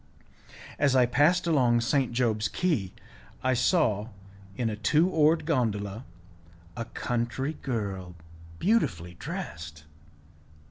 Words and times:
As 0.79 0.95
I 0.95 1.05
passed 1.05 1.45
along 1.45 1.81
St. 1.81 2.11
Job's 2.11 2.47
Quay, 2.47 2.91
I 3.43 3.53
saw 3.53 4.09
in 4.57 4.67
a 4.67 4.75
two 4.75 5.07
oared 5.07 5.45
gondola 5.45 6.05
a 6.75 6.85
country 6.85 7.53
girl 7.61 8.15
beautifully 8.57 9.13
dressed. 9.13 9.83